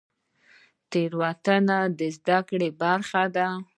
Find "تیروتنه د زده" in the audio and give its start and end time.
0.89-2.39